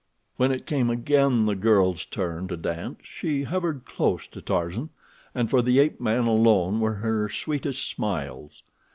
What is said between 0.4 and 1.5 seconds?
it came again